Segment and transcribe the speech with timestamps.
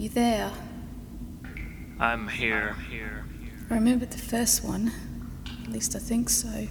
[0.00, 0.50] You there?
[1.98, 2.74] I'm here.
[3.68, 4.90] I remember the first one.
[5.62, 6.66] At least I think so.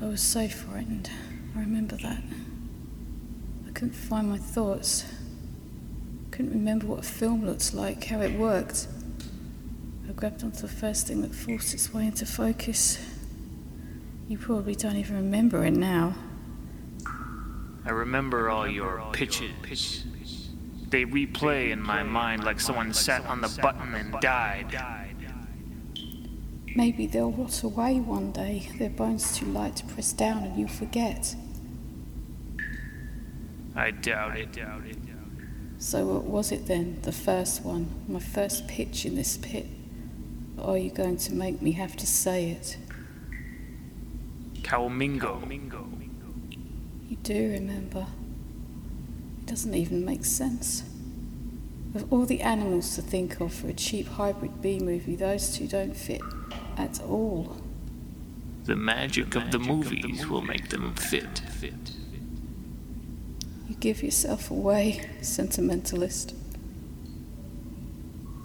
[0.00, 1.10] I was so frightened.
[1.56, 2.22] I remember that.
[3.66, 5.04] I couldn't find my thoughts.
[6.28, 8.86] I Couldn't remember what a film looks like, how it worked.
[10.08, 13.04] I grabbed onto the first thing that forced its way into focus.
[14.28, 16.14] You probably don't even remember it now.
[17.84, 20.04] I remember all your pitches.
[20.90, 24.76] They replay in my mind like someone sat on the button and died.
[26.74, 30.68] Maybe they'll rot away one day, their bones too light to press down, and you'll
[30.68, 31.34] forget.
[33.74, 34.56] I doubt it.
[35.78, 37.00] So, what was it then?
[37.02, 37.88] The first one?
[38.06, 39.66] My first pitch in this pit?
[40.58, 42.76] Or are you going to make me have to say it?
[44.62, 45.40] Calmingo.
[47.08, 48.06] You do remember.
[49.50, 50.84] It doesn't even make sense.
[51.96, 55.66] Of all the animals to think of for a cheap hybrid B movie, those two
[55.66, 56.20] don't fit
[56.76, 57.56] at all.
[58.66, 61.42] The magic of the movies will make them fit.
[63.68, 66.32] You give yourself away, sentimentalist.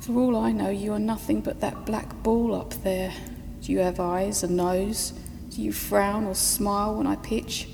[0.01, 3.13] For all I know, you are nothing but that black ball up there.
[3.61, 5.13] Do you have eyes, a nose?
[5.49, 7.67] Do you frown or smile when I pitch?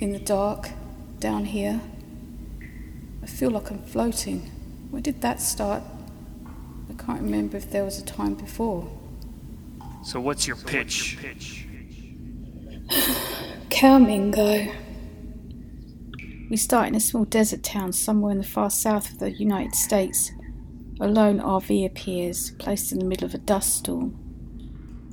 [0.00, 0.70] In the dark,
[1.20, 1.80] down here?
[3.24, 4.40] I feel like I'm floating.
[4.90, 5.82] When did that start?
[6.90, 8.86] I can't remember if there was a time before.
[10.04, 11.16] So, what's your pitch?
[13.70, 14.74] Calmingo.
[16.50, 19.74] We start in a small desert town somewhere in the far south of the United
[19.74, 20.30] States.
[21.00, 24.14] A lone RV appears, placed in the middle of a dust storm.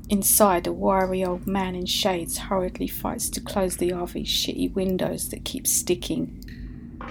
[0.10, 5.30] Inside, a wiry old man in shades hurriedly fights to close the RV's shitty windows
[5.30, 6.44] that keep sticking.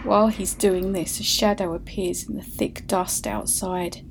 [0.04, 4.10] While he's doing this, a shadow appears in the thick dust outside.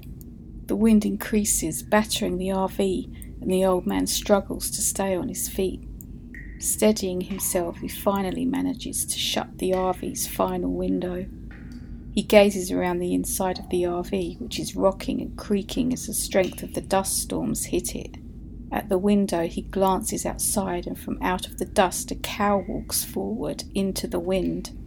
[0.68, 5.50] The wind increases, battering the RV, and the old man struggles to stay on his
[5.50, 5.84] feet.
[6.60, 11.26] Steadying himself, he finally manages to shut the RV's final window.
[12.14, 16.14] He gazes around the inside of the RV, which is rocking and creaking as the
[16.14, 18.18] strength of the dust storms hit it.
[18.72, 23.04] At the window, he glances outside, and from out of the dust, a cow walks
[23.04, 24.79] forward into the wind.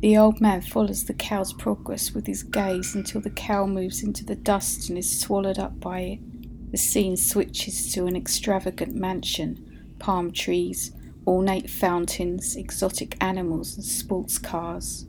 [0.00, 4.24] The old man follows the cow's progress with his gaze until the cow moves into
[4.24, 6.70] the dust and is swallowed up by it.
[6.70, 10.92] The scene switches to an extravagant mansion, palm trees,
[11.26, 15.06] ornate fountains, exotic animals, and sports cars.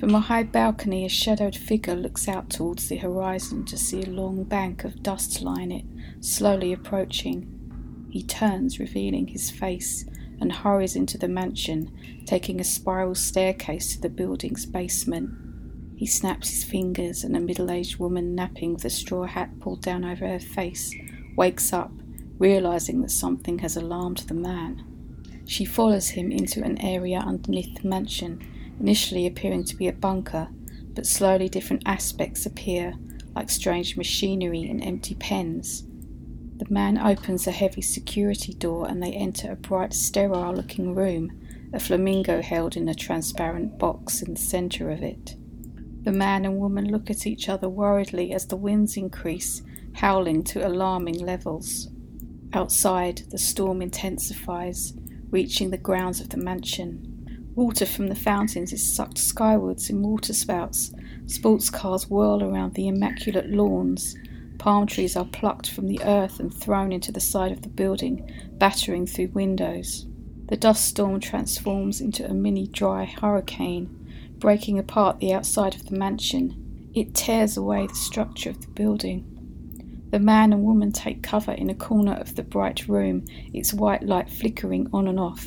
[0.00, 4.10] From a high balcony, a shadowed figure looks out towards the horizon to see a
[4.10, 5.84] long bank of dust line it,
[6.20, 8.08] slowly approaching.
[8.10, 10.04] He turns, revealing his face,
[10.40, 11.90] and hurries into the mansion,
[12.26, 15.30] taking a spiral staircase to the building's basement.
[15.96, 19.82] He snaps his fingers, and a middle aged woman napping with a straw hat pulled
[19.82, 20.94] down over her face
[21.36, 21.92] wakes up,
[22.38, 24.84] realizing that something has alarmed the man.
[25.46, 28.42] She follows him into an area underneath the mansion,
[28.80, 30.48] initially appearing to be a bunker,
[30.94, 32.94] but slowly different aspects appear,
[33.34, 35.84] like strange machinery and empty pens.
[36.58, 41.38] The man opens a heavy security door and they enter a bright, sterile looking room,
[41.72, 45.36] a flamingo held in a transparent box in the centre of it.
[46.02, 49.62] The man and woman look at each other worriedly as the winds increase,
[49.94, 51.88] howling to alarming levels.
[52.52, 54.94] Outside, the storm intensifies,
[55.30, 57.50] reaching the grounds of the mansion.
[57.54, 60.92] Water from the fountains is sucked skywards in waterspouts.
[61.26, 64.14] Sports cars whirl around the immaculate lawns.
[64.66, 68.28] Palm trees are plucked from the earth and thrown into the side of the building,
[68.54, 70.06] battering through windows.
[70.48, 73.88] The dust storm transforms into a mini dry hurricane,
[74.38, 76.90] breaking apart the outside of the mansion.
[76.96, 80.08] It tears away the structure of the building.
[80.10, 83.24] The man and woman take cover in a corner of the bright room,
[83.54, 85.46] its white light flickering on and off.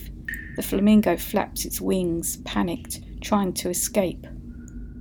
[0.56, 4.25] The flamingo flaps its wings, panicked, trying to escape.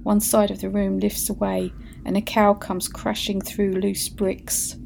[0.03, 1.73] One side of the room lifts away,
[2.09, 4.77] and a cow comes crashing through loose bricks.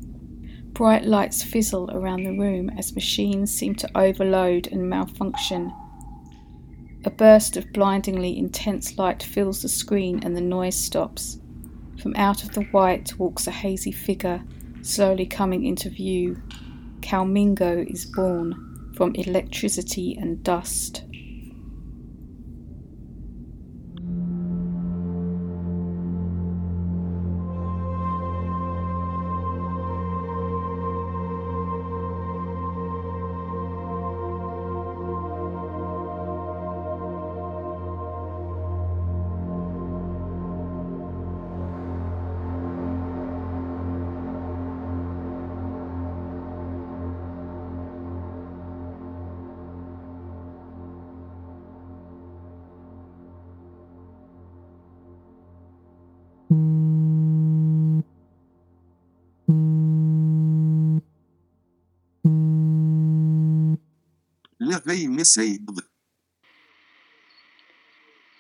[0.72, 5.72] Bright lights fizzle around the room as machines seem to overload and malfunction.
[7.04, 11.38] A burst of blindingly intense light fills the screen and the noise stops.
[12.02, 14.42] From out of the white walks a hazy figure,
[14.82, 16.42] slowly coming into view.
[17.02, 21.04] Calmingo is born from electricity and dust.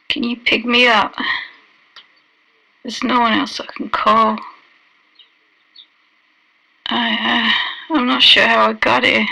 [0.08, 1.14] Can you pick me up?
[2.82, 4.38] There's no one else I can call.
[6.86, 7.54] I,
[7.88, 9.26] uh, I'm not sure how I got here.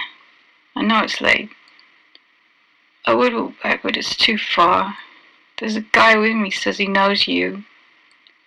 [0.76, 1.50] I know it's late.
[3.04, 4.96] I would walk back, but it's too far.
[5.58, 7.64] There's a guy with me says he knows you.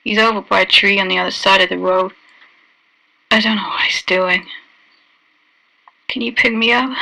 [0.04, 2.14] He's over by a tree on the other side of the road.
[3.30, 4.46] I don't know what he's doing.
[6.08, 6.96] Can you pick me up?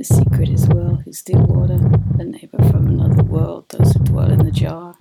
[0.00, 1.78] The secret is well who still water,
[2.18, 4.96] a neighbor from another world, those who dwell in the jar.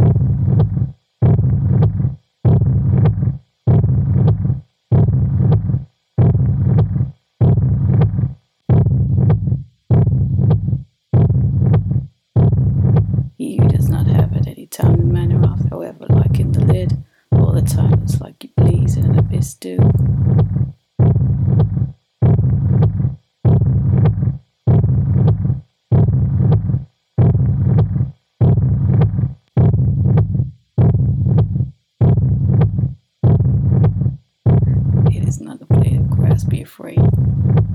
[36.44, 37.00] Blade be afraid.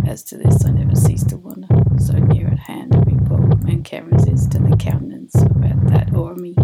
[0.06, 1.68] As to this, I never cease to wonder.
[1.98, 6.34] So near at hand, every bold man can resist, and the countenance of that o'er
[6.34, 6.54] me.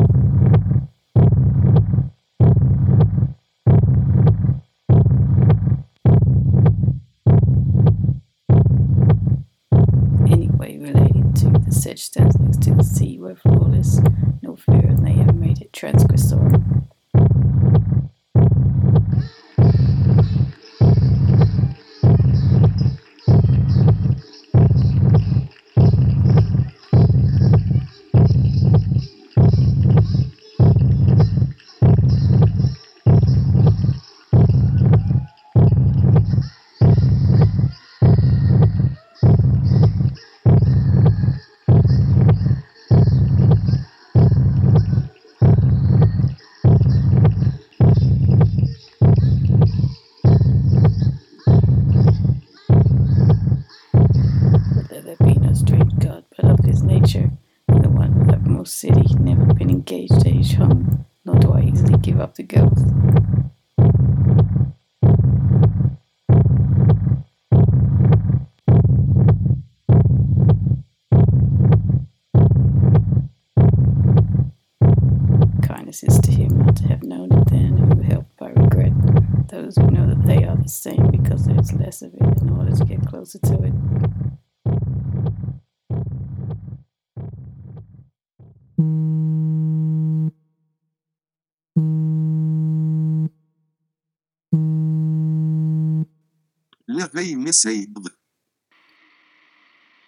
[79.70, 82.50] Those who know that they are the same because there is less of it in
[82.50, 83.72] order to get closer to it.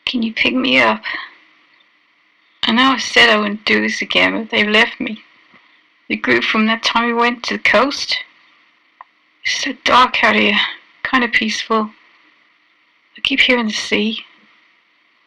[0.04, 1.02] Can you pick me up?
[2.64, 5.22] I know I said I wouldn't do this again, but they've left me.
[6.08, 8.18] The group from that time we went to the coast.
[9.44, 10.58] It's so dark out here,
[11.02, 11.90] kind of peaceful.
[13.16, 14.24] I keep hearing the sea.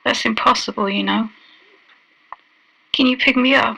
[0.03, 1.29] That's impossible, you know.
[2.93, 3.77] Can you pick me up?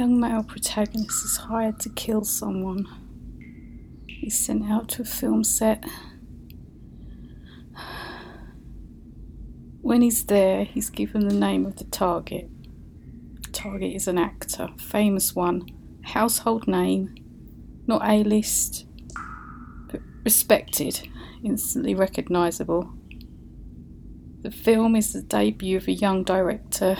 [0.00, 2.86] Young male protagonist is hired to kill someone.
[4.08, 5.84] He's sent out to a film set.
[9.82, 12.48] When he's there, he's given the name of the target.
[13.42, 15.68] The target is an actor, famous one,
[16.02, 17.14] household name,
[17.86, 18.86] not A list,
[19.90, 21.06] but respected,
[21.44, 22.90] instantly recognisable.
[24.40, 26.96] The film is the debut of a young director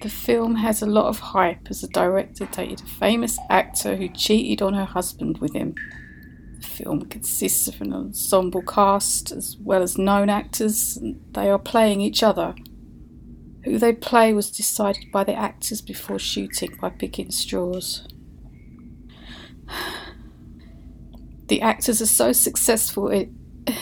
[0.00, 4.08] the film has a lot of hype as the director dated a famous actor who
[4.08, 5.74] cheated on her husband with him.
[6.60, 11.58] The film consists of an ensemble cast as well as known actors, and they are
[11.58, 12.54] playing each other.
[13.64, 18.06] Who they play was decided by the actors before shooting by picking straws.
[21.48, 23.28] The actors are so successful at.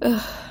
[0.00, 0.45] Ugh.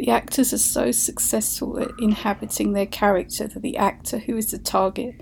[0.00, 4.56] The actors are so successful at inhabiting their character that the actor who is the
[4.56, 5.14] target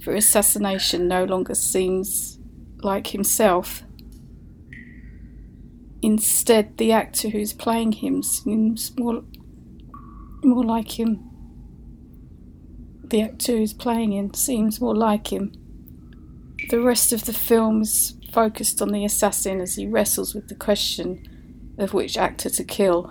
[0.00, 2.38] for assassination no longer seems
[2.78, 3.82] like himself.
[6.00, 9.24] Instead, the actor who is playing him seems more,
[10.44, 11.28] more like him.
[13.02, 15.54] The actor who's playing him seems more like him.
[16.70, 20.54] The rest of the film is focused on the assassin as he wrestles with the
[20.54, 23.10] question of which actor to kill.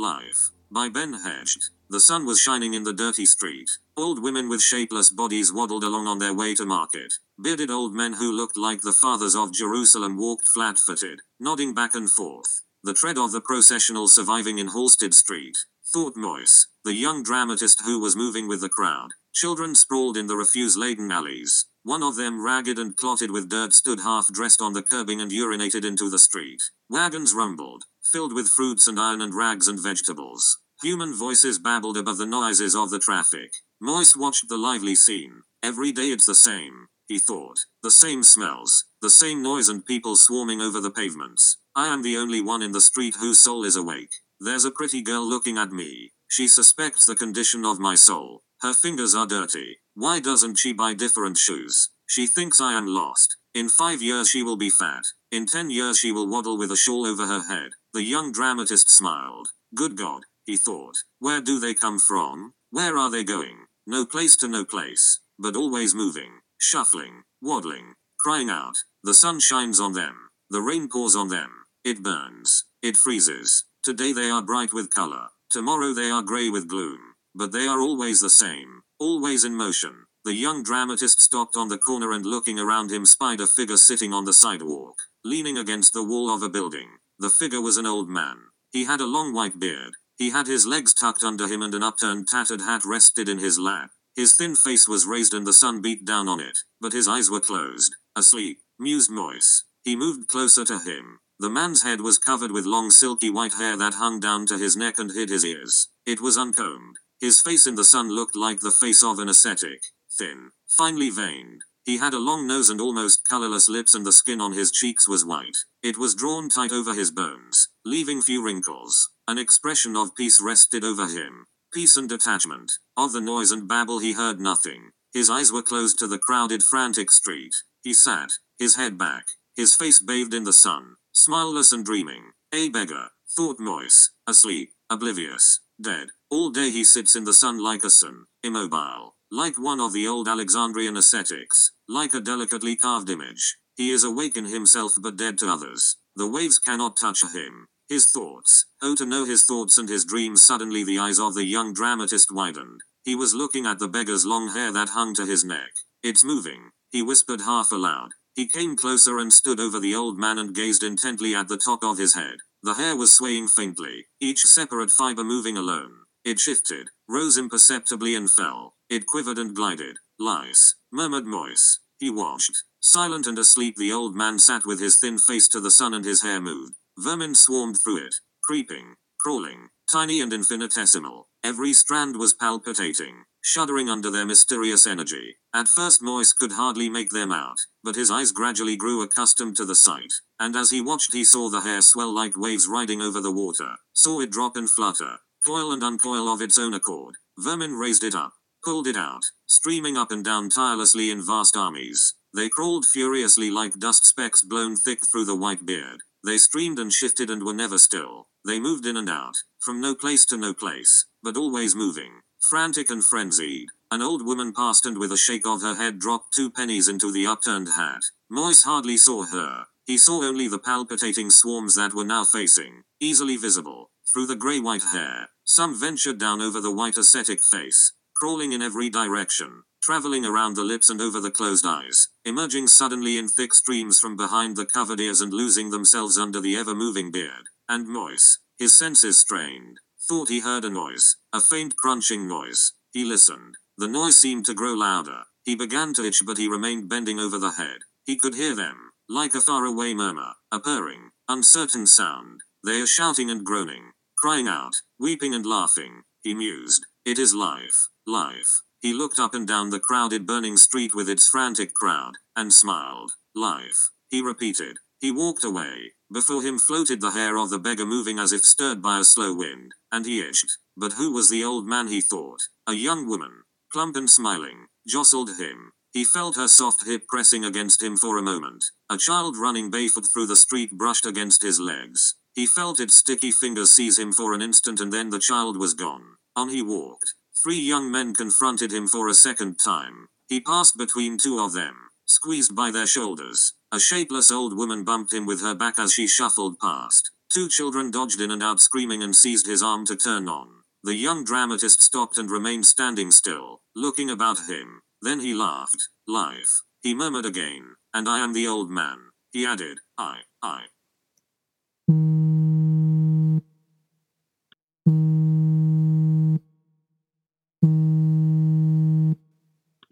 [0.00, 0.48] Life.
[0.70, 1.68] By Ben Hecht.
[1.90, 3.68] The sun was shining in the dirty street.
[3.98, 7.12] Old women with shapeless bodies waddled along on their way to market.
[7.38, 11.94] Bearded old men who looked like the fathers of Jerusalem walked flat footed, nodding back
[11.94, 12.62] and forth.
[12.82, 15.58] The tread of the processional surviving in Halsted Street,
[15.92, 19.10] thought Moyse, the young dramatist who was moving with the crowd.
[19.34, 21.66] Children sprawled in the refuse laden alleys.
[21.82, 25.30] One of them, ragged and clotted with dirt, stood half dressed on the curbing and
[25.30, 26.60] urinated into the street.
[26.90, 30.58] Wagons rumbled, filled with fruits and iron and rags and vegetables.
[30.82, 33.52] Human voices babbled above the noises of the traffic.
[33.82, 35.42] Moyse watched the lively scene.
[35.62, 37.58] Every day it's the same, he thought.
[37.82, 41.58] The same smells, the same noise and people swarming over the pavements.
[41.74, 44.12] I am the only one in the street whose soul is awake.
[44.38, 46.12] There's a pretty girl looking at me.
[46.28, 48.42] She suspects the condition of my soul.
[48.60, 49.79] Her fingers are dirty.
[49.94, 51.90] Why doesn't she buy different shoes?
[52.06, 53.36] She thinks I am lost.
[53.54, 55.02] In five years she will be fat.
[55.30, 57.72] In ten years she will waddle with a shawl over her head.
[57.92, 59.48] The young dramatist smiled.
[59.74, 60.96] Good God, he thought.
[61.18, 62.54] Where do they come from?
[62.70, 63.66] Where are they going?
[63.86, 68.76] No place to no place, but always moving, shuffling, waddling, crying out.
[69.02, 70.28] The sun shines on them.
[70.50, 71.50] The rain pours on them.
[71.84, 72.64] It burns.
[72.82, 73.64] It freezes.
[73.82, 75.28] Today they are bright with color.
[75.50, 77.14] Tomorrow they are gray with gloom.
[77.34, 80.04] But they are always the same, always in motion.
[80.24, 84.12] The young dramatist stopped on the corner and looking around him spied a figure sitting
[84.12, 86.98] on the sidewalk, leaning against the wall of a building.
[87.18, 88.36] The figure was an old man.
[88.70, 89.94] He had a long white beard.
[90.18, 93.58] He had his legs tucked under him and an upturned tattered hat rested in his
[93.58, 93.90] lap.
[94.14, 97.30] His thin face was raised and the sun beat down on it, but his eyes
[97.30, 97.96] were closed.
[98.14, 99.62] Asleep, mused Moyse.
[99.82, 101.20] He moved closer to him.
[101.38, 104.76] The man's head was covered with long silky white hair that hung down to his
[104.76, 105.88] neck and hid his ears.
[106.04, 106.98] It was uncombed.
[107.20, 111.62] His face in the sun looked like the face of an ascetic, thin, finely veined.
[111.84, 115.06] He had a long nose and almost colorless lips, and the skin on his cheeks
[115.06, 115.56] was white.
[115.82, 119.10] It was drawn tight over his bones, leaving few wrinkles.
[119.28, 121.46] An expression of peace rested over him.
[121.72, 122.72] Peace and detachment.
[122.96, 124.90] Of the noise and babble, he heard nothing.
[125.12, 127.54] His eyes were closed to the crowded, frantic street.
[127.82, 129.24] He sat, his head back,
[129.56, 132.32] his face bathed in the sun, smileless and dreaming.
[132.52, 136.08] A beggar, thought Moyse, asleep, oblivious, dead.
[136.30, 139.14] All day he sits in the sun like a sun, immobile.
[139.32, 144.36] Like one of the old Alexandrian ascetics, like a delicately carved image, he is awake
[144.36, 145.96] in himself but dead to others.
[146.16, 147.68] The waves cannot touch him.
[147.88, 150.42] His thoughts, oh to know his thoughts and his dreams.
[150.42, 152.80] Suddenly the eyes of the young dramatist widened.
[153.04, 155.70] He was looking at the beggar's long hair that hung to his neck.
[156.02, 158.10] It's moving, he whispered half aloud.
[158.34, 161.82] He came closer and stood over the old man and gazed intently at the top
[161.82, 162.36] of his head.
[162.62, 166.04] The hair was swaying faintly, each separate fiber moving alone.
[166.24, 168.74] It shifted, rose imperceptibly and fell.
[168.90, 169.98] It quivered and glided.
[170.18, 171.78] Lice, murmured Moyse.
[171.98, 172.64] He watched.
[172.80, 176.04] Silent and asleep, the old man sat with his thin face to the sun and
[176.04, 176.74] his hair moved.
[176.98, 181.28] Vermin swarmed through it, creeping, crawling, tiny and infinitesimal.
[181.42, 185.36] Every strand was palpitating, shuddering under their mysterious energy.
[185.54, 189.64] At first, Moyse could hardly make them out, but his eyes gradually grew accustomed to
[189.64, 193.20] the sight, and as he watched, he saw the hair swell like waves riding over
[193.20, 197.14] the water, saw it drop and flutter, coil and uncoil of its own accord.
[197.38, 198.32] Vermin raised it up,
[198.62, 202.14] pulled it out, streaming up and down tirelessly in vast armies.
[202.34, 206.00] They crawled furiously like dust specks blown thick through the white beard.
[206.24, 208.28] They streamed and shifted and were never still.
[208.46, 212.20] They moved in and out, from no place to no place, but always moving.
[212.40, 216.32] Frantic and frenzied, an old woman passed and with a shake of her head dropped
[216.34, 218.00] two pennies into the upturned hat.
[218.30, 219.66] Moise hardly saw her.
[219.84, 224.58] He saw only the palpitating swarms that were now facing, easily visible, through the grey
[224.58, 225.28] white hair.
[225.44, 230.64] Some ventured down over the white ascetic face, crawling in every direction, traveling around the
[230.64, 235.00] lips and over the closed eyes, emerging suddenly in thick streams from behind the covered
[235.00, 237.48] ears and losing themselves under the ever moving beard.
[237.68, 242.72] And Moise, his senses strained, thought he heard a noise, a faint crunching noise.
[242.92, 243.54] He listened.
[243.78, 245.20] The noise seemed to grow louder.
[245.44, 247.82] He began to itch, but he remained bending over the head.
[248.06, 252.40] He could hear them, like a faraway murmur, a purring, uncertain sound.
[252.66, 256.02] They are shouting and groaning, crying out, weeping and laughing.
[256.24, 256.86] He mused.
[257.04, 258.62] It is life, life.
[258.80, 263.12] He looked up and down the crowded burning street with its frantic crowd, and smiled.
[263.36, 263.90] Life.
[264.08, 264.78] He repeated.
[265.00, 265.92] He walked away.
[266.12, 269.34] Before him floated the hair of the beggar moving as if stirred by a slow
[269.34, 270.58] wind, and he itched.
[270.76, 272.40] But who was the old man he thought?
[272.66, 275.72] A young woman, plump and smiling, jostled him.
[275.92, 278.64] He felt her soft hip pressing against him for a moment.
[278.90, 282.14] A child running barefoot through the street brushed against his legs.
[282.34, 285.74] He felt its sticky fingers seize him for an instant and then the child was
[285.74, 286.16] gone.
[286.36, 287.14] On he walked.
[287.42, 290.08] Three young men confronted him for a second time.
[290.28, 291.74] He passed between two of them,
[292.06, 293.54] squeezed by their shoulders.
[293.72, 297.12] A shapeless old woman bumped him with her back as she shuffled past.
[297.32, 300.62] Two children dodged in and out screaming and seized his arm to turn on.
[300.82, 304.80] The young dramatist stopped and remained standing still, looking about him.
[305.00, 305.88] Then he laughed.
[306.08, 306.62] Life.
[306.82, 307.76] He murmured again.
[307.94, 308.98] And I am the old man.
[309.30, 310.64] He added, I, I.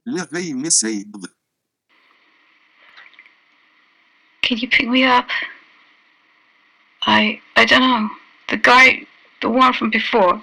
[0.05, 1.05] L'éveil m'essaye.
[4.49, 5.29] Can you pick me up?
[7.03, 8.09] I I don't know.
[8.49, 9.05] The guy,
[9.43, 10.43] the one from before,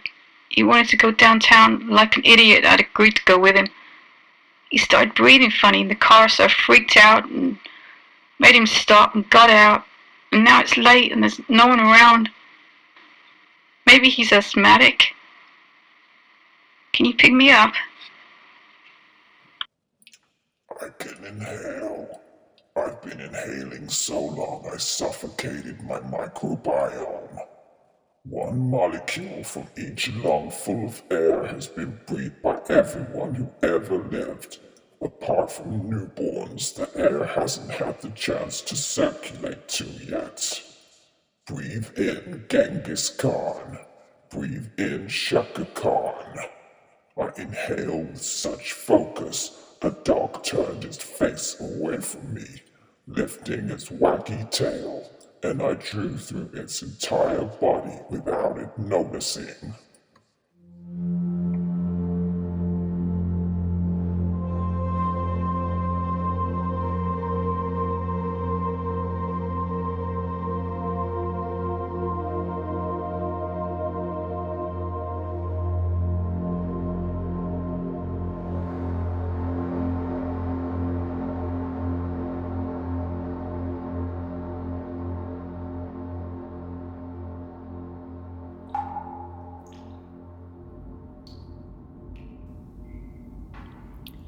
[0.49, 2.65] he wanted to go downtown like an idiot.
[2.65, 3.67] I'd agreed to go with him.
[4.69, 7.57] He started breathing funny in the car, so I freaked out and
[8.37, 9.85] made him stop and got out.
[10.31, 12.29] And now it's late and there's no one around.
[13.87, 15.15] Maybe he's asthmatic.
[16.93, 17.73] Can you pick me up?
[20.79, 22.21] I can inhale.
[22.77, 27.39] I've been inhaling so long I suffocated my microbiome.
[28.23, 33.97] One molecule from each lung full of air has been breathed by everyone who ever
[33.97, 34.59] lived.
[35.01, 40.61] Apart from newborns, the air hasn't had the chance to circulate to yet.
[41.47, 43.79] Breathe in Genghis Khan.
[44.29, 46.39] Breathe in Chaka Khan.
[47.17, 52.61] I inhale with such focus, a dog turned its face away from me,
[53.07, 55.09] lifting its waggly tail,
[55.43, 59.75] and I drew through its entire body without it noticing.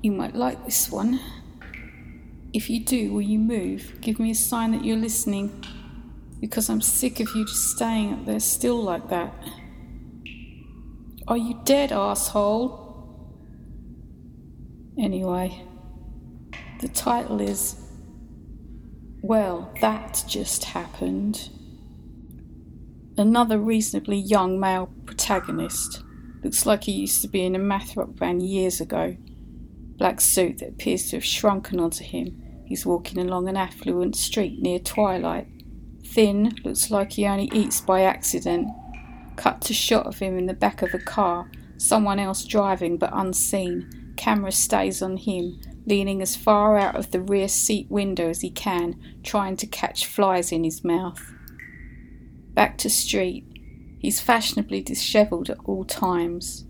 [0.02, 1.20] You might like this one.
[2.54, 4.00] If you do, will you move?
[4.00, 5.64] Give me a sign that you're listening.
[6.40, 9.34] Because I'm sick of you just staying up there still like that.
[11.28, 12.86] Are you dead, asshole?
[15.00, 15.64] Anyway,
[16.80, 17.76] the title is
[19.22, 21.50] Well, That Just Happened.
[23.18, 26.04] Another reasonably young male protagonist.
[26.44, 29.18] Looks like he used to be in a math rock band years ago
[29.98, 32.44] black suit that appears to have shrunken onto him.
[32.66, 35.48] He's walking along an affluent street near twilight.
[36.06, 38.70] Thin, looks like he only eats by accident.
[39.36, 43.12] Cut to shot of him in the back of a car, someone else driving but
[43.14, 44.14] unseen.
[44.18, 48.50] Camera stays on him, leaning as far out of the rear seat window as he
[48.50, 51.34] can, trying to catch flies in his mouth.
[52.54, 53.46] Back to street.
[54.00, 56.67] He's fashionably dishevelled at all times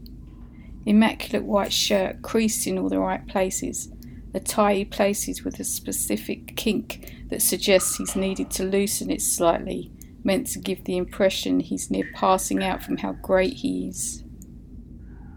[0.87, 3.89] immaculate white shirt creased in all the right places,
[4.33, 9.21] a tie he places with a specific kink that suggests he's needed to loosen it
[9.21, 9.91] slightly,
[10.23, 14.23] meant to give the impression he's near passing out from how great he is.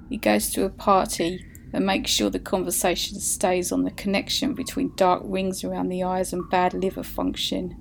[0.08, 4.92] He goes to a party and makes sure the conversation stays on the connection between
[4.96, 7.76] dark rings around the eyes and bad liver function.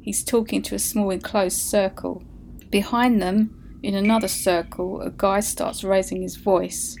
[0.00, 2.24] He's talking to a small enclosed circle.
[2.70, 6.96] Behind them, In another circle, a guy starts raising his voice.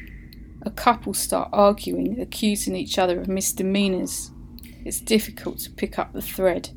[0.62, 4.30] A couple start arguing, accusing each other of misdemeanors.
[4.84, 6.70] It's difficult to pick up the thread.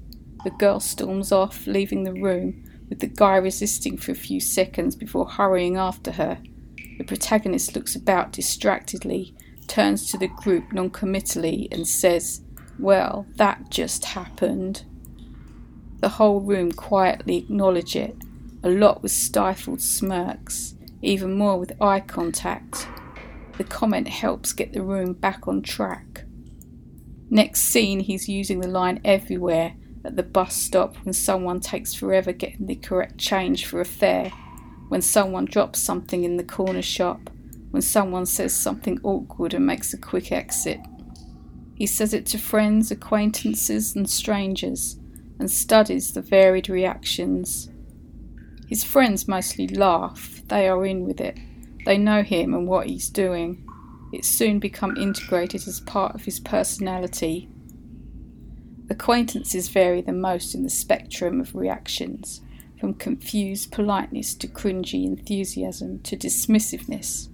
[0.44, 4.96] The girl storms off, leaving the room, with the guy resisting for a few seconds
[4.98, 6.38] before hurrying after her.
[6.98, 9.34] The protagonist looks about distractedly,
[9.68, 12.42] turns to the group noncommittally, and says,
[12.78, 14.84] Well, that just happened.
[16.02, 18.18] The whole room quietly acknowledge it,
[18.64, 22.88] a lot with stifled smirks, even more with eye contact.
[23.58, 26.24] The comment helps get the room back on track.
[27.30, 32.32] Next scene, he's using the line everywhere at the bus stop when someone takes forever
[32.32, 34.30] getting the correct change for a fare,
[34.90, 37.30] when someone drops something in the corner shop,
[37.72, 40.80] when someone says something awkward and makes a quick exit.
[41.76, 44.98] He says it to friends, acquaintances, and strangers,
[45.40, 47.70] and studies the varied reactions.
[48.74, 51.38] His friends mostly laugh, they are in with it,
[51.86, 53.64] they know him and what he's doing.
[54.12, 57.50] It's soon become integrated as part of his personality,
[58.90, 62.42] Acquaintances vary the most in the spectrum of reactions,
[62.80, 67.30] from confused politeness to cringy enthusiasm to dismissiveness.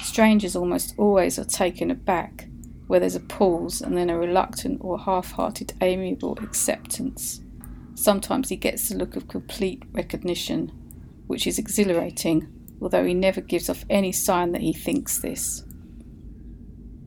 [0.00, 2.48] Strangers almost always are taken aback,
[2.86, 7.42] where there's a pause and then a reluctant or half hearted amiable acceptance.
[7.96, 10.70] Sometimes he gets the look of complete recognition,
[11.26, 12.46] which is exhilarating,
[12.80, 15.64] although he never gives off any sign that he thinks this.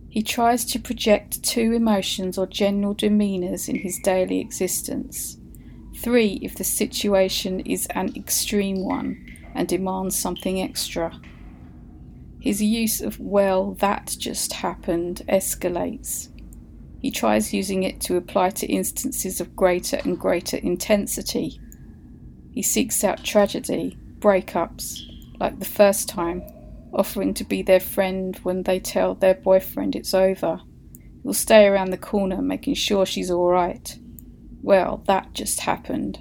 [0.10, 5.38] He tries to project two emotions or general demeanours in his daily existence.
[5.99, 11.21] Three, if the situation is an extreme one and demands something extra.
[12.39, 16.29] His use of, well, that just happened, escalates.
[17.00, 21.60] He tries using it to apply to instances of greater and greater intensity.
[22.52, 25.00] He seeks out tragedy, breakups,
[25.40, 26.44] like the first time
[26.92, 30.60] offering to be their friend when they tell their boyfriend it's over.
[31.24, 33.98] He'll stay around the corner making sure she's alright.
[34.62, 36.20] Well, that just happened.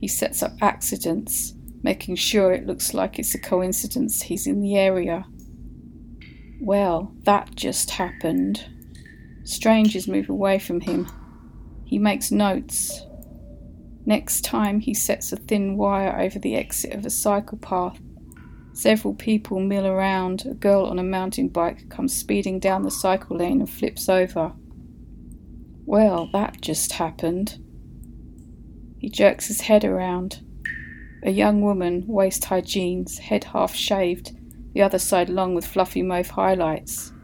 [0.00, 4.76] He sets up accidents, making sure it looks like it's a coincidence he's in the
[4.76, 5.26] area.
[6.60, 8.64] Well, that just happened.
[9.46, 11.08] Strangers move away from him.
[11.84, 13.02] He makes notes.
[14.04, 17.98] Next time, he sets a thin wire over the exit of a cycle path
[18.76, 20.44] Several people mill around.
[20.44, 24.52] A girl on a mountain bike comes speeding down the cycle lane and flips over.
[25.86, 27.58] Well, that just happened.
[28.98, 30.44] He jerks his head around.
[31.22, 34.36] A young woman, waist high jeans, head half shaved,
[34.74, 37.14] the other side long with fluffy mauve highlights.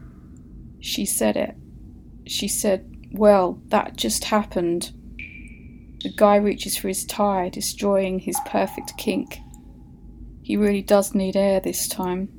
[0.79, 1.55] She said it.
[2.25, 4.91] She said, Well, that just happened.
[6.03, 9.39] The guy reaches for his tie, destroying his perfect kink.
[10.41, 12.29] He really does need air this time.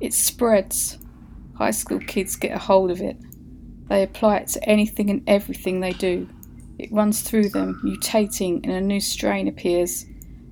[0.00, 0.98] It spreads.
[1.54, 3.16] High school kids get a hold of it.
[3.88, 6.28] They apply it to anything and everything they do.
[6.78, 10.06] It runs through them, mutating, and a new strain appears,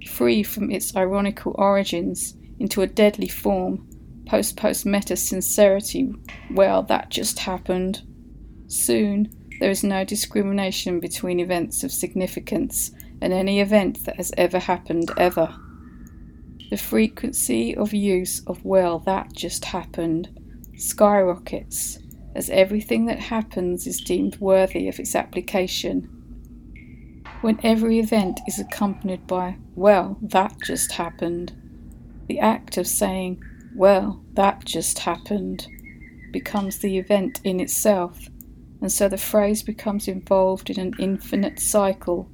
[0.07, 3.89] free from its ironical origins into a deadly form,
[4.31, 6.15] post post meta sincerity.
[6.53, 8.03] Well, that just happened.
[8.69, 14.61] Soon, there is no discrimination between events of significance and any event that has ever
[14.61, 15.53] happened ever.
[16.71, 20.29] The frequency of use of well, that just happened
[20.77, 21.99] skyrockets
[22.37, 26.09] as everything that happens is deemed worthy of its application.
[27.41, 31.53] When every event is accompanied by, well, that just happened,
[32.29, 33.43] the act of saying,
[33.81, 35.67] well, that just happened,
[36.33, 38.29] becomes the event in itself,
[38.83, 42.31] and so the phrase becomes involved in an infinite cycle,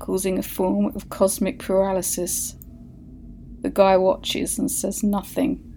[0.00, 2.56] causing a form of cosmic paralysis.
[3.60, 5.67] The guy watches and says nothing.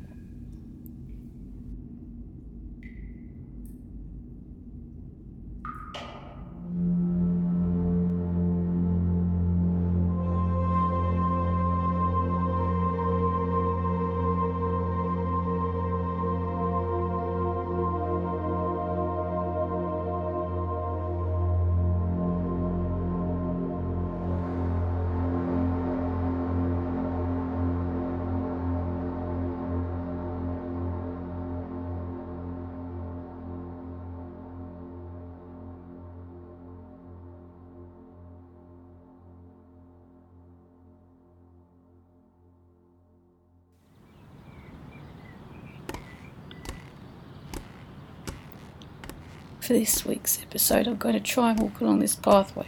[49.72, 52.68] For this week's episode, I'm going to try and walk along this pathway.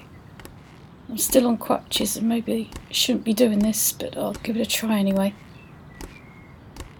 [1.09, 4.65] I'm still on crutches and maybe shouldn't be doing this, but I'll give it a
[4.65, 5.33] try anyway.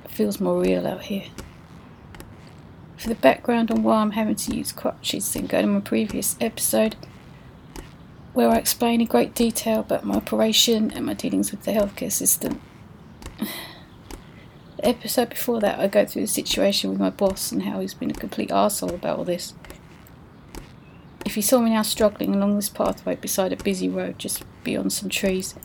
[0.04, 1.28] It feels more real out here.
[2.98, 6.36] For the background on why I'm having to use crutches, then go to my previous
[6.42, 6.98] episode
[8.34, 12.12] where I explain in great detail about my operation and my dealings with the healthcare
[12.12, 12.62] system.
[14.76, 17.94] The episode before that, I go through the situation with my boss and how he's
[17.94, 19.54] been a complete arsehole about all this.
[21.34, 24.94] If you saw me now struggling along this pathway beside a busy road just beyond
[24.94, 25.56] some trees,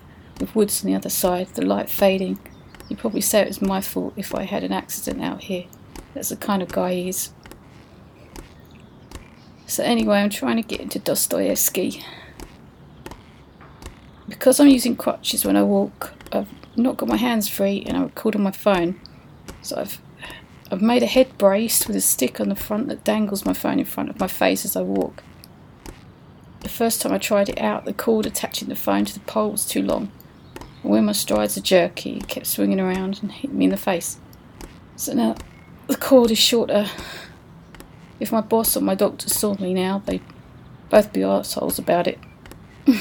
[0.40, 2.38] with woods on the other side, the light fading,
[2.88, 5.66] you'd probably say it was my fault if I had an accident out here.
[6.14, 7.34] That's the kind of guy he is.
[9.66, 12.02] So, anyway, I'm trying to get into Dostoevsky.
[14.26, 18.04] Because I'm using crutches when I walk, I've not got my hands free and I
[18.04, 18.98] record on my phone.
[19.60, 20.00] So I've
[20.70, 23.78] I've made a head brace with a stick on the front that dangles my phone
[23.78, 25.22] in front of my face as I walk.
[26.78, 29.66] First time I tried it out, the cord attaching the phone to the pole was
[29.66, 30.12] too long.
[30.84, 34.20] When my strides are jerky, it kept swinging around and hitting me in the face.
[34.94, 35.34] So now
[35.88, 36.86] the cord is shorter.
[38.20, 40.22] If my boss or my doctor saw me now, they'd
[40.88, 42.20] both be assholes about it.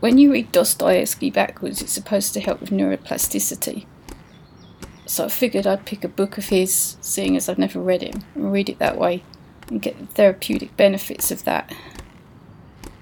[0.00, 3.86] when you read Dostoevsky backwards, it's supposed to help with neuroplasticity.
[5.06, 8.22] So I figured I'd pick a book of his, seeing as I've never read him,
[8.34, 9.22] and read it that way
[9.68, 11.74] and get the therapeutic benefits of that.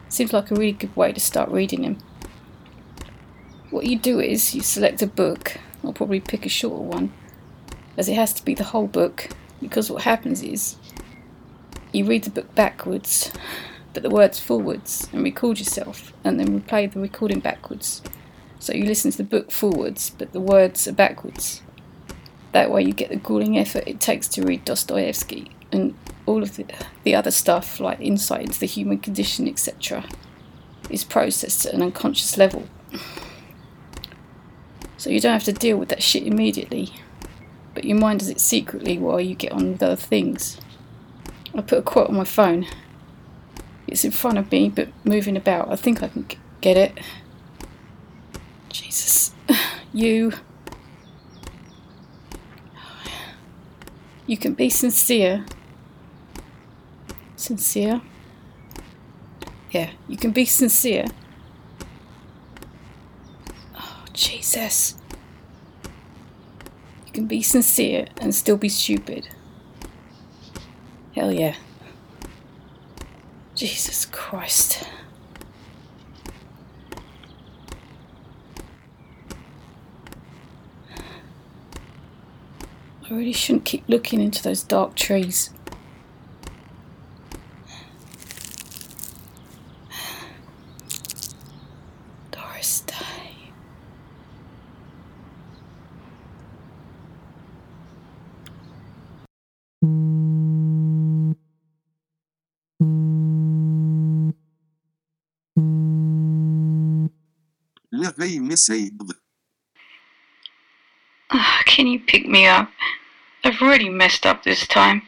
[0.09, 1.98] Seems like a really good way to start reading him.
[3.70, 7.12] What you do is you select a book, I'll probably pick a shorter one,
[7.96, 10.77] as it has to be the whole book, because what happens is
[11.92, 13.33] you read the book backwards,
[13.92, 18.03] but the words forwards, and record yourself, and then replay the recording backwards.
[18.59, 21.61] So you listen to the book forwards, but the words are backwards.
[22.53, 25.94] That way you get the grueling effort it takes to read Dostoevsky, and
[26.26, 26.66] all of the,
[27.02, 30.04] the other stuff, like insight into the human condition, etc.,
[30.90, 32.66] is processed at an unconscious level.
[34.96, 36.94] So you don't have to deal with that shit immediately,
[37.74, 40.58] but your mind does it secretly while you get on with other things.
[41.54, 42.66] I put a quote on my phone.
[43.87, 45.70] It's in front of me, but moving about.
[45.70, 46.26] I think I can
[46.60, 46.98] get it.
[48.70, 49.32] Jesus.
[49.92, 50.32] You.
[54.26, 55.44] You can be sincere
[57.44, 58.00] sincere.
[59.70, 61.04] Yeah, you can be sincere.
[63.78, 64.96] Oh, Jesus.
[67.07, 69.28] You can be sincere and still be stupid.
[71.14, 71.54] Hell yeah.
[73.54, 74.88] Jesus Christ.
[83.04, 85.50] I really shouldn't keep looking into those dark trees.
[111.30, 112.70] Uh, can you pick me up?
[113.42, 115.02] I've really messed up this time.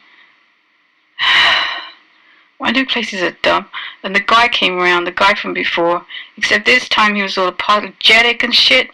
[2.59, 3.67] My new places are dumb,
[4.03, 6.05] and the guy came around, the guy from before,
[6.37, 8.89] except this time he was all apologetic and shit.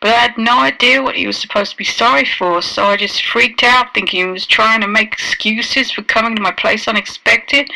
[0.00, 2.96] But I had no idea what he was supposed to be sorry for, so I
[2.96, 6.86] just freaked out thinking he was trying to make excuses for coming to my place
[6.86, 7.70] unexpected,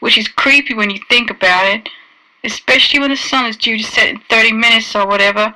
[0.00, 1.88] which is creepy when you think about it
[2.46, 5.54] especially when the sun is due to set in 30 minutes or whatever.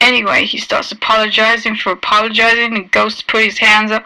[0.00, 4.04] Anyway, he starts apologizing for apologizing and goes to put his hands up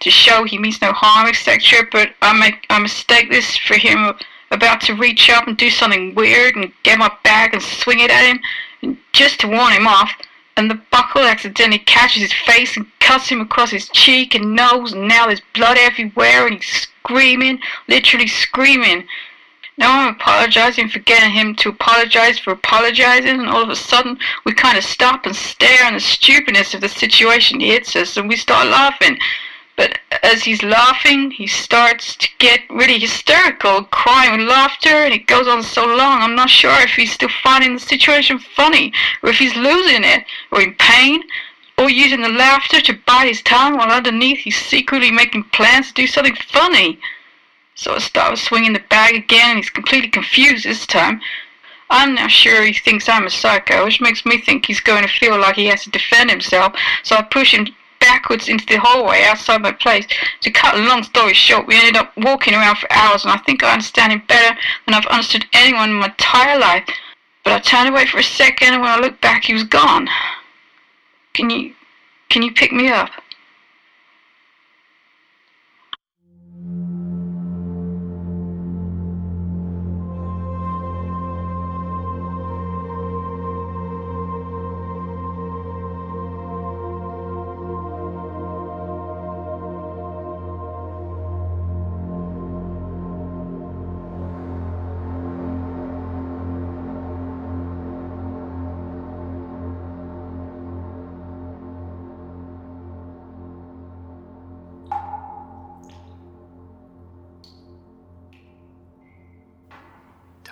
[0.00, 1.86] to show he means no harm, etc.
[1.90, 4.14] But I make I mistake this for him
[4.50, 8.10] about to reach up and do something weird and get my bag and swing it
[8.10, 10.12] at him, just to warn him off.
[10.56, 14.92] And the buckle accidentally catches his face and cuts him across his cheek and nose,
[14.92, 19.06] and now there's blood everywhere, and he's screaming, literally screaming.
[19.82, 24.16] Now I'm apologizing for getting him to apologize for apologizing, and all of a sudden
[24.44, 28.28] we kind of stop and stare, and the stupidness of the situation hits us, and
[28.28, 29.18] we start laughing.
[29.74, 35.26] But as he's laughing, he starts to get really hysterical, crying with laughter, and it
[35.26, 36.22] goes on so long.
[36.22, 40.24] I'm not sure if he's still finding the situation funny, or if he's losing it,
[40.52, 41.24] or in pain,
[41.76, 45.94] or using the laughter to bite his tongue while underneath he's secretly making plans to
[45.94, 47.00] do something funny.
[47.82, 51.20] So I start swinging the bag again, and he's completely confused this time.
[51.90, 55.08] I'm now sure he thinks I'm a psycho, which makes me think he's going to
[55.08, 57.66] feel like he has to defend himself, so I push him
[57.98, 60.06] backwards into the hallway outside my place.
[60.42, 63.38] To cut a long story short, we ended up walking around for hours, and I
[63.38, 66.88] think I understand him better than I've understood anyone in my entire life.
[67.42, 70.08] But I turned away for a second, and when I looked back, he was gone.
[71.34, 71.74] Can you,
[72.28, 73.10] can you pick me up?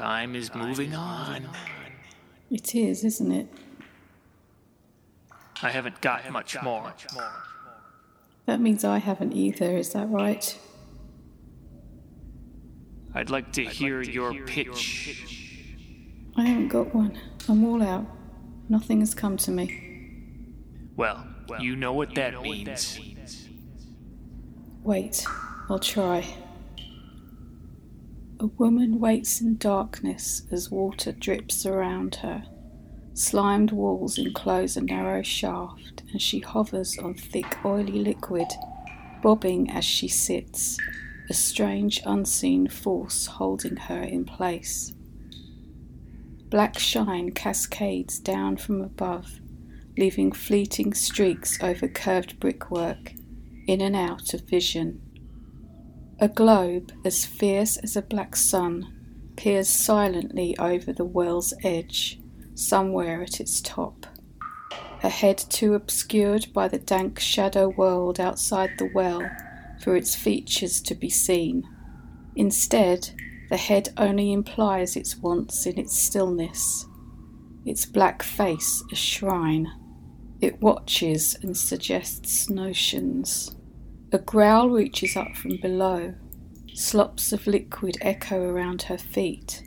[0.01, 1.47] Time is moving on.
[2.51, 3.47] It is, isn't it?
[5.63, 6.95] I haven't got much more.
[8.47, 10.59] That means I haven't either, is that right?
[13.15, 15.23] I'd like to hear your pitch.
[16.35, 17.19] I haven't got one.
[17.47, 18.07] I'm all out.
[18.71, 20.15] Nothing has come to me.
[20.97, 21.27] Well,
[21.59, 22.99] you know what that means.
[24.83, 25.27] Wait,
[25.69, 26.25] I'll try.
[28.40, 32.44] A woman waits in darkness as water drips around her.
[33.12, 38.46] Slimed walls enclose a narrow shaft, and she hovers on thick, oily liquid,
[39.22, 40.79] bobbing as she sits,
[41.29, 44.94] a strange, unseen force holding her in place.
[46.48, 49.38] Black shine cascades down from above,
[49.98, 53.12] leaving fleeting streaks over curved brickwork,
[53.66, 55.03] in and out of vision.
[56.22, 62.20] A globe as fierce as a black sun peers silently over the well's edge,
[62.54, 64.04] somewhere at its top.
[65.02, 69.22] A head too obscured by the dank shadow world outside the well
[69.83, 71.66] for its features to be seen.
[72.37, 73.12] Instead,
[73.48, 76.85] the head only implies its wants in its stillness,
[77.64, 79.72] its black face a shrine.
[80.42, 83.56] It watches and suggests notions.
[84.12, 86.14] A growl reaches up from below.
[86.75, 89.62] Slops of liquid echo around her feet,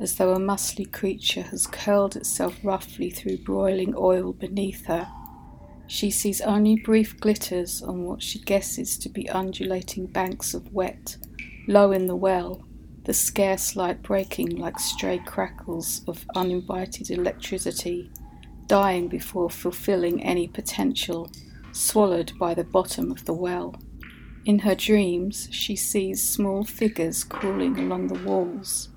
[0.00, 5.08] as though a muscly creature has curled itself roughly through broiling oil beneath her.
[5.86, 11.16] She sees only brief glitters on what she guesses to be undulating banks of wet,
[11.68, 12.66] low in the well,
[13.04, 18.10] the scarce light breaking like stray crackles of uninvited electricity,
[18.66, 21.30] dying before fulfilling any potential,
[21.74, 23.74] swallowed by the bottom of the well.
[24.44, 28.90] In her dreams, she sees small figures crawling along the walls,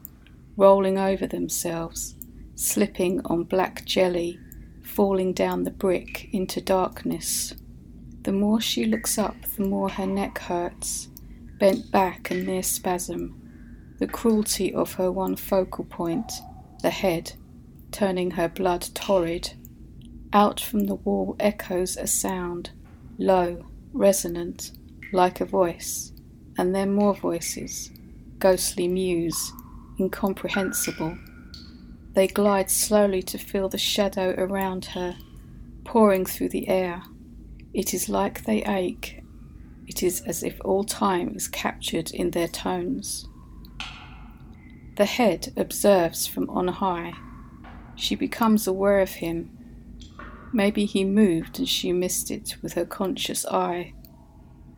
[0.55, 2.15] rolling over themselves,
[2.55, 4.39] slipping on black jelly,
[4.83, 7.53] falling down the brick into darkness.
[8.23, 11.07] The more she looks up, the more her neck hurts,
[11.59, 13.41] bent back and near spasm.
[13.99, 16.31] The cruelty of her one focal point,
[16.81, 17.33] the head,
[17.91, 19.53] turning her blood torrid.
[20.33, 22.71] Out from the wall echoes a sound,
[23.17, 24.71] low, resonant,
[25.13, 26.11] like a voice,
[26.57, 27.91] and then more voices,
[28.39, 29.53] ghostly mews,
[29.99, 31.17] incomprehensible.
[32.13, 35.17] They glide slowly to fill the shadow around her,
[35.85, 37.03] pouring through the air.
[37.73, 39.23] It is like they ache.
[39.87, 43.27] It is as if all time is captured in their tones.
[44.97, 47.13] The head observes from on high.
[47.95, 49.56] She becomes aware of him.
[50.53, 53.93] Maybe he moved and she missed it with her conscious eye.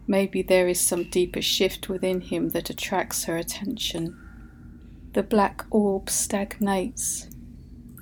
[0.08, 4.18] Maybe there is some deeper shift within him that attracts her attention.
[5.14, 7.28] The black orb stagnates,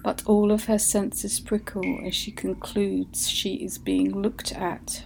[0.03, 5.03] but all of her senses prickle as she concludes she is being looked at.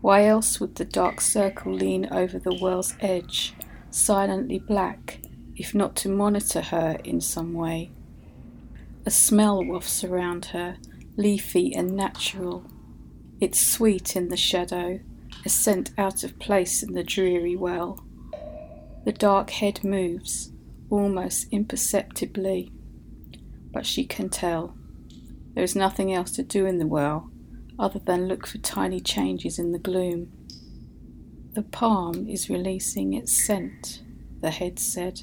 [0.00, 3.54] Why else would the dark circle lean over the well's edge,
[3.90, 5.20] silently black,
[5.56, 7.90] if not to monitor her in some way?
[9.06, 10.76] A smell wafts around her,
[11.16, 12.64] leafy and natural.
[13.40, 15.00] It's sweet in the shadow,
[15.44, 18.04] a scent out of place in the dreary well.
[19.04, 20.52] The dark head moves,
[20.90, 22.72] almost imperceptibly,
[23.70, 24.76] but she can tell.
[25.54, 27.30] There is nothing else to do in the well
[27.78, 30.32] other than look for tiny changes in the gloom.
[31.54, 34.02] The palm is releasing its scent,
[34.40, 35.22] the head said.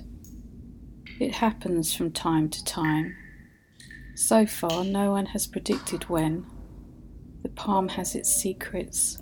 [1.19, 3.15] It happens from time to time.
[4.15, 6.45] So far, no one has predicted when.
[7.43, 9.21] The palm has its secrets,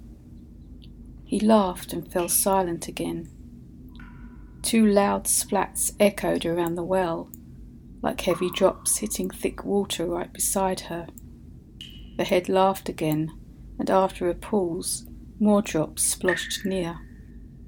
[1.30, 3.30] he laughed and fell silent again.
[4.64, 7.30] Two loud splats echoed around the well,
[8.02, 11.06] like heavy drops hitting thick water right beside her.
[12.18, 13.32] The head laughed again,
[13.78, 15.06] and after a pause,
[15.40, 16.98] More drops splashed near.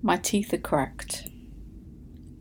[0.02, 1.30] My teeth are cracked.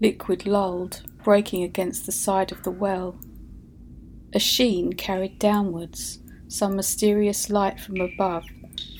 [0.00, 3.20] Liquid lulled, breaking against the side of the well.
[4.32, 8.44] A sheen carried downwards, some mysterious light from above,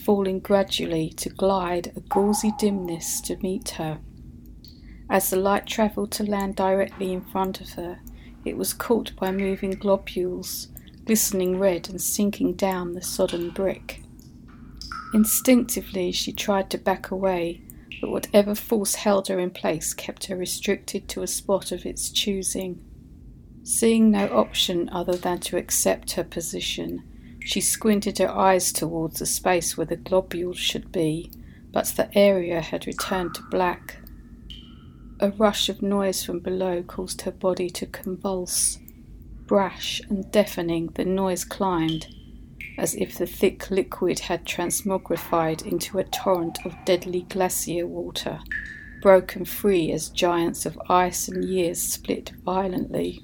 [0.05, 4.01] falling gradually to glide a gauzy dimness to meet her.
[5.09, 8.01] As the light travelled to land directly in front of her,
[8.45, 10.69] it was caught by moving globules,
[11.05, 14.03] glistening red and sinking down the sodden brick.
[15.13, 17.61] Instinctively, she tried to back away,
[18.01, 22.11] but whatever force held her in place kept her restricted to a spot of its
[22.11, 22.85] choosing.
[23.63, 27.03] Seeing no option other than to accept her position,
[27.41, 31.31] she squinted her eyes towards the space where the globules should be,
[31.73, 33.99] but the area had returned to black.
[35.21, 38.79] A rush of noise from below caused her body to convulse.
[39.47, 42.07] Brash and deafening, the noise climbed,
[42.79, 48.41] as if the thick liquid had transmogrified into a torrent of deadly glacier water,
[49.03, 53.23] broken free as giants of ice and years split violently.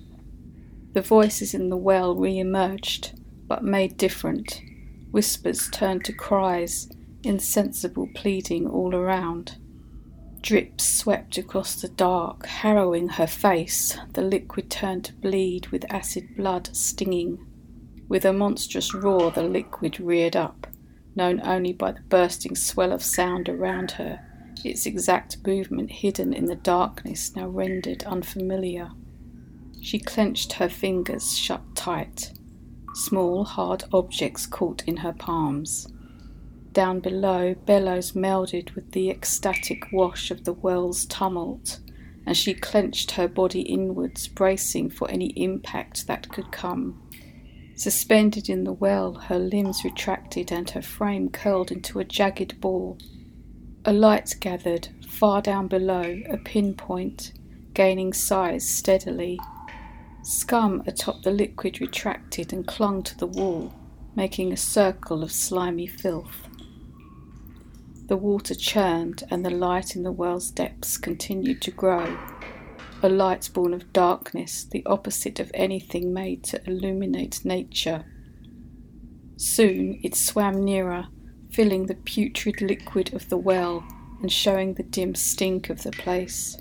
[0.97, 4.63] The voices in the well re emerged, but made different.
[5.11, 6.89] Whispers turned to cries,
[7.23, 9.59] insensible pleading all around.
[10.41, 13.99] Drips swept across the dark, harrowing her face.
[14.15, 17.47] The liquid turned to bleed with acid blood stinging.
[18.09, 20.67] With a monstrous roar, the liquid reared up,
[21.15, 24.21] known only by the bursting swell of sound around her,
[24.65, 28.93] its exact movement hidden in the darkness now rendered unfamiliar.
[29.87, 32.33] She clenched her fingers shut tight.
[32.93, 35.87] Small, hard objects caught in her palms.
[36.73, 41.79] Down below, bellows melded with the ecstatic wash of the well's tumult,
[42.27, 47.01] and she clenched her body inwards, bracing for any impact that could come.
[47.77, 52.99] Suspended in the well, her limbs retracted and her frame curled into a jagged ball.
[53.85, 57.35] A light gathered, far down below, a pinpoint,
[57.73, 59.39] gaining size steadily.
[60.27, 63.73] Scum atop the liquid retracted and clung to the wall,
[64.17, 66.49] making a circle of slimy filth.
[68.09, 72.19] The water churned, and the light in the well's depths continued to grow,
[73.05, 78.05] a light born of darkness, the opposite of anything made to illuminate nature.
[79.37, 81.07] Soon it swam nearer,
[81.53, 83.87] filling the putrid liquid of the well
[84.21, 86.57] and showing the dim stink of the place.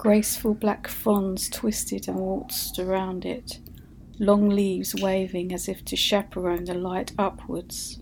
[0.00, 3.58] Graceful black fronds twisted and waltzed around it,
[4.18, 7.98] long leaves waving as if to chaperone the light upwards.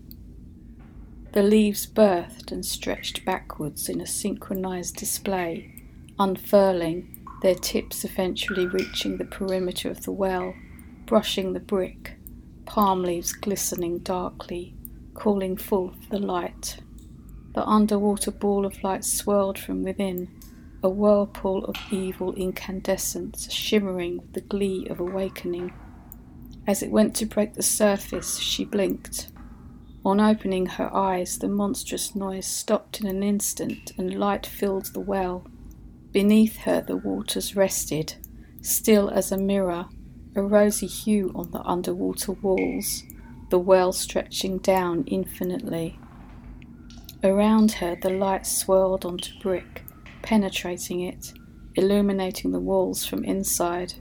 [1.33, 5.83] The leaves birthed and stretched backwards in a synchronized display,
[6.17, 10.53] unfurling their tips eventually reaching the perimeter of the well,
[11.05, 12.13] brushing the brick,
[12.65, 14.73] palm leaves glistening darkly,
[15.15, 16.77] calling forth the light.
[17.55, 20.38] The underwater ball of light swirled from within,
[20.81, 25.73] a whirlpool of evil incandescence shimmering with the glee of awakening.
[26.65, 29.27] As it went to break the surface, she blinked.
[30.05, 34.99] On opening her eyes, the monstrous noise stopped in an instant and light filled the
[35.01, 35.45] well.
[36.11, 38.15] Beneath her the waters rested,
[38.61, 39.87] still as a mirror,
[40.35, 43.03] a rosy hue on the underwater walls,
[43.49, 45.99] the well stretching down infinitely.
[47.23, 49.83] Around her the light swirled onto brick,
[50.21, 51.33] penetrating it,
[51.75, 53.93] illuminating the walls from inside.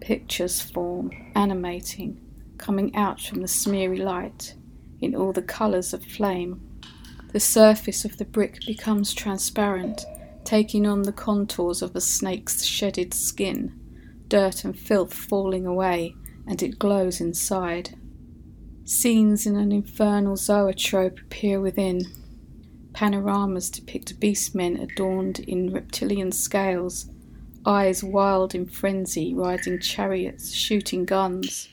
[0.00, 2.20] Pictures form, animating,
[2.58, 4.54] coming out from the smeary light,
[5.00, 6.60] in all the colours of flame.
[7.32, 10.04] The surface of the brick becomes transparent
[10.44, 13.72] taking on the contours of a snake's shedded skin,
[14.28, 16.14] dirt and filth falling away,
[16.46, 17.96] and it glows inside.
[18.84, 22.04] Scenes in an infernal zoetrope appear within.
[22.92, 27.06] Panoramas depict beastmen adorned in reptilian scales,
[27.64, 31.68] eyes wild in frenzy, riding chariots, shooting guns.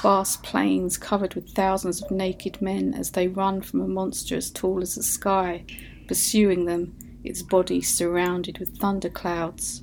[0.00, 4.50] Vast plains covered with thousands of naked men as they run from a monster as
[4.50, 5.64] tall as the sky,
[6.06, 6.94] pursuing them
[7.24, 9.82] its body surrounded with thunderclouds.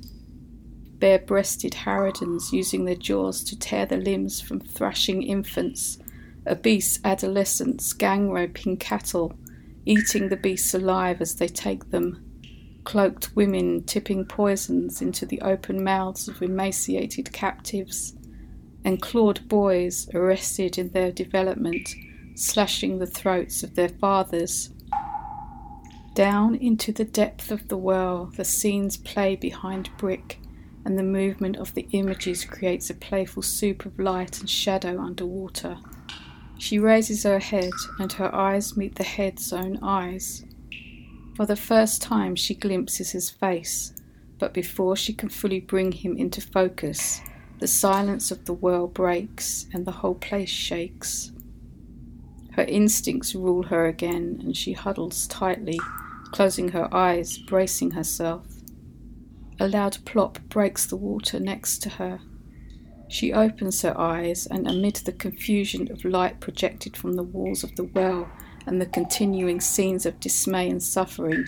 [0.98, 5.98] Bare breasted harridans using their jaws to tear the limbs from thrashing infants,
[6.46, 9.36] obese adolescents gang roping cattle,
[9.86, 12.24] eating the beasts alive as they take them,
[12.84, 18.14] cloaked women tipping poisons into the open mouths of emaciated captives,
[18.84, 21.94] and clawed boys arrested in their development,
[22.34, 24.70] slashing the throats of their fathers.
[26.14, 30.38] Down into the depth of the well, the scenes play behind brick,
[30.84, 35.78] and the movement of the images creates a playful soup of light and shadow underwater.
[36.64, 40.46] She raises her head, and her eyes meet the head's own eyes.
[41.36, 43.92] For the first time, she glimpses his face,
[44.38, 47.20] but before she can fully bring him into focus,
[47.58, 51.32] the silence of the world breaks and the whole place shakes.
[52.52, 55.78] Her instincts rule her again, and she huddles tightly,
[56.32, 58.46] closing her eyes, bracing herself.
[59.60, 62.20] A loud plop breaks the water next to her.
[63.14, 67.76] She opens her eyes, and amid the confusion of light projected from the walls of
[67.76, 68.28] the well
[68.66, 71.44] and the continuing scenes of dismay and suffering,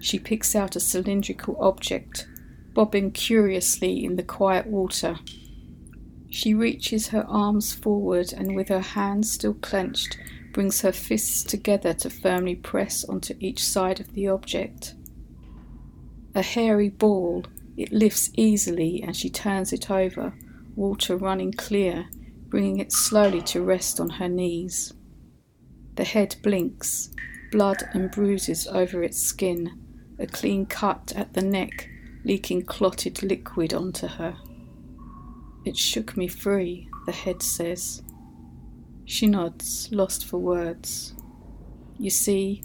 [0.00, 2.26] she picks out a cylindrical object,
[2.72, 5.20] bobbing curiously in the quiet water.
[6.30, 10.18] She reaches her arms forward and, with her hands still clenched,
[10.52, 14.96] brings her fists together to firmly press onto each side of the object.
[16.34, 17.44] A hairy ball,
[17.76, 20.34] it lifts easily and she turns it over,
[20.76, 22.08] water running clear,
[22.48, 24.92] bringing it slowly to rest on her knees.
[25.96, 27.10] The head blinks,
[27.52, 29.78] blood and bruises over its skin,
[30.18, 31.88] a clean cut at the neck,
[32.24, 34.36] leaking clotted liquid onto her.
[35.64, 38.02] It shook me free, the head says.
[39.04, 41.14] She nods, lost for words.
[41.98, 42.64] You see,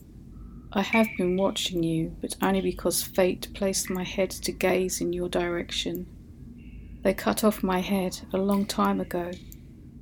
[0.72, 5.14] I have been watching you, but only because fate placed my head to gaze in
[5.14, 6.08] your direction.
[7.02, 9.32] They cut off my head a long time ago,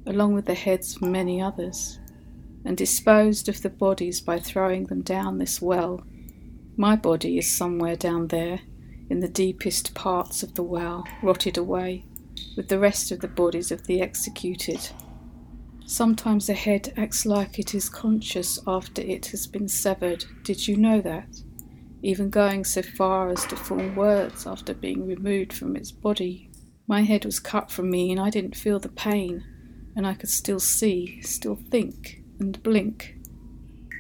[0.06, 2.00] along with the heads of many others,
[2.66, 6.04] and disposed of the bodies by throwing them down this well.
[6.76, 8.62] My body is somewhere down there,
[9.10, 12.04] in the deepest parts of the well, rotted away,
[12.56, 14.90] with the rest of the bodies of the executed.
[15.86, 20.26] Sometimes a head acts like it is conscious after it has been severed.
[20.44, 21.42] Did you know that?
[22.02, 26.47] Even going so far as to form words after being removed from its body.
[26.90, 29.44] My head was cut from me and I didn't feel the pain,
[29.96, 33.18] and I could still see, still think, and blink.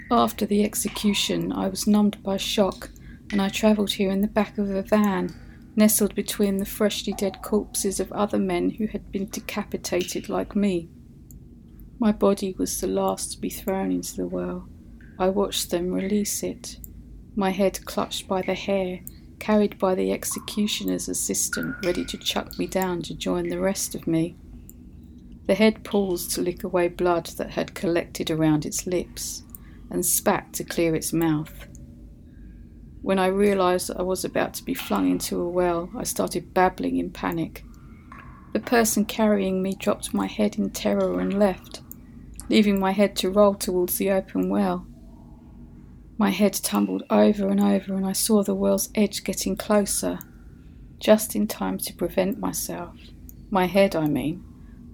[0.09, 2.89] After the execution, I was numbed by shock,
[3.29, 5.35] and I travelled here in the back of a van,
[5.75, 10.89] nestled between the freshly dead corpses of other men who had been decapitated like me.
[11.99, 14.69] My body was the last to be thrown into the well.
[15.19, 16.77] I watched them release it,
[17.35, 19.01] my head clutched by the hair
[19.39, 24.07] carried by the executioner's assistant, ready to chuck me down to join the rest of
[24.07, 24.35] me.
[25.47, 29.43] The head paused to lick away blood that had collected around its lips,
[29.89, 31.67] and spat to clear its mouth.
[33.01, 36.53] When I realized that I was about to be flung into a well, I started
[36.53, 37.63] babbling in panic.
[38.51, 41.81] The person carrying me dropped my head in terror and left,
[42.49, 44.85] leaving my head to roll towards the open well.
[46.19, 50.17] My head tumbled over and over, and I saw the well's edge getting closer,
[50.97, 52.95] just in time to prevent myself,
[53.51, 54.43] my head, I mean,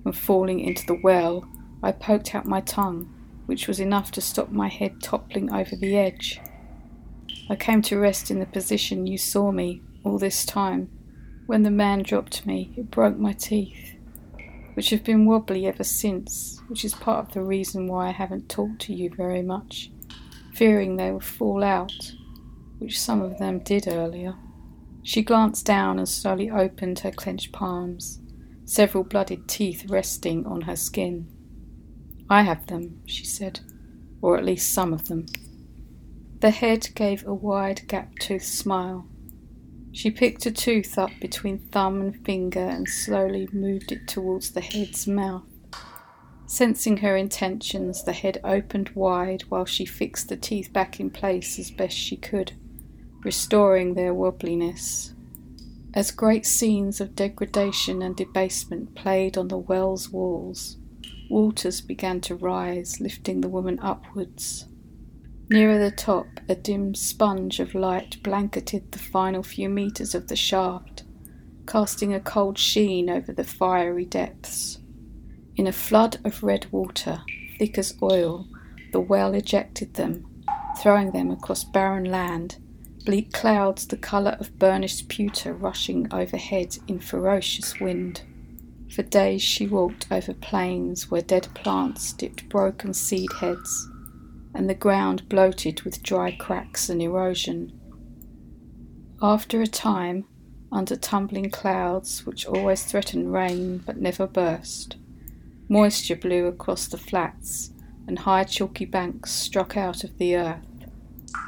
[0.04, 1.48] from falling into the well.
[1.82, 3.06] I poked out my tongue,
[3.46, 6.42] which was enough to stop my head toppling over the edge.
[7.50, 10.90] I came to rest in the position you saw me all this time.
[11.46, 13.96] When the man dropped me, it broke my teeth,
[14.74, 18.50] which have been wobbly ever since, which is part of the reason why I haven't
[18.50, 19.90] talked to you very much
[20.54, 22.14] fearing they would fall out,
[22.80, 24.36] which some of them did earlier.
[25.02, 28.20] She glanced down and slowly opened her clenched palms,
[28.66, 31.28] several blooded teeth resting on her skin.
[32.30, 33.60] I have them, she said,
[34.22, 35.26] or at least some of them.
[36.40, 39.06] The head gave a wide gap toothed smile.
[39.92, 44.62] She picked a tooth up between thumb and finger and slowly moved it towards the
[44.62, 45.44] head's mouth.
[46.46, 51.58] Sensing her intentions, the head opened wide while she fixed the teeth back in place
[51.58, 52.52] as best she could,
[53.24, 55.14] restoring their wobbliness.
[55.94, 60.78] As great scenes of degradation and debasement played on the well's walls,
[61.30, 64.68] waters began to rise, lifting the woman upwards.
[65.50, 70.36] Nearer the top, a dim sponge of light blanketed the final few metres of the
[70.36, 71.04] shaft,
[71.68, 74.80] casting a cold sheen over the fiery depths.
[75.56, 77.22] In a flood of red water,
[77.60, 78.48] thick as oil,
[78.92, 80.26] the well ejected them,
[80.80, 82.58] throwing them across barren land,
[83.06, 88.24] bleak clouds the colour of burnished pewter rushing overhead in ferocious wind.
[88.90, 93.90] For days she walked over plains where dead plants dipped broken seed heads,
[94.56, 97.80] and the ground bloated with dry cracks and erosion.
[99.22, 100.26] After a time,
[100.72, 104.98] under tumbling clouds which always threatened rain but never burst,
[105.70, 107.72] Moisture blew across the flats,
[108.08, 110.68] and high chalky banks struck out of the earth.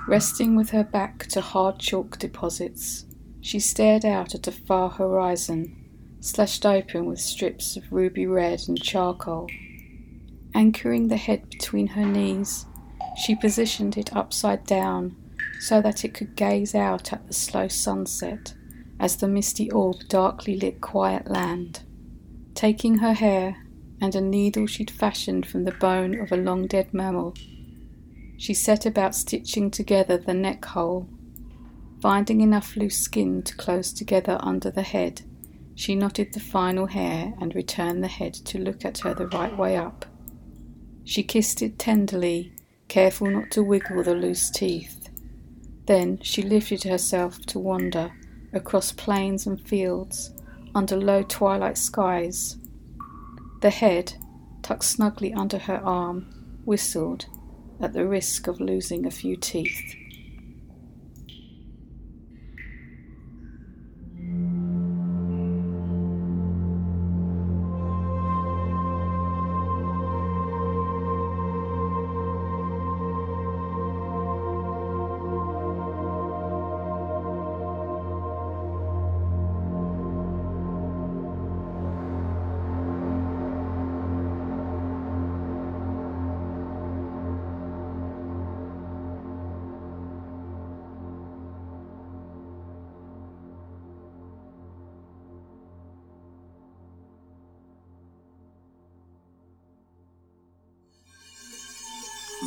[0.07, 3.05] Resting with her back to hard chalk deposits,
[3.41, 5.75] she stared out at a far horizon,
[6.19, 9.47] slashed open with strips of ruby red and charcoal.
[10.53, 12.65] Anchoring the head between her knees,
[13.17, 15.15] she positioned it upside down
[15.59, 18.53] so that it could gaze out at the slow sunset
[18.99, 21.81] as the misty orb darkly lit quiet land.
[22.53, 23.64] Taking her hair
[24.01, 27.33] and a needle she'd fashioned from the bone of a long dead mammal,
[28.37, 31.07] she set about stitching together the neck hole.
[32.01, 35.21] Finding enough loose skin to close together under the head,
[35.73, 39.57] she knotted the final hair and returned the head to look at her the right
[39.57, 40.05] way up.
[41.03, 42.53] She kissed it tenderly,
[42.87, 45.09] careful not to wiggle the loose teeth.
[45.85, 48.11] Then she lifted herself to wander
[48.53, 50.31] across plains and fields
[50.73, 52.57] under low twilight skies.
[53.65, 54.13] The head,
[54.61, 57.25] tucked snugly under her arm, whistled
[57.81, 59.95] at the risk of losing a few teeth.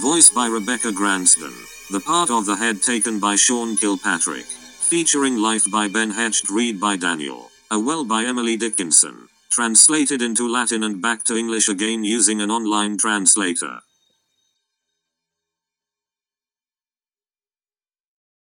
[0.09, 1.53] Voiced by Rebecca Gransden.
[1.91, 4.47] The part of the head taken by Sean Kilpatrick.
[4.47, 7.51] Featuring Life by Ben Hecht, read by Daniel.
[7.71, 9.29] A well by Emily Dickinson.
[9.51, 13.81] Translated into Latin and back to English again using an online translator.